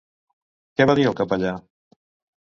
Què 0.79 0.87
va 0.91 0.95
dir 0.99 1.05
el 1.09 1.17
capellà? 1.19 1.51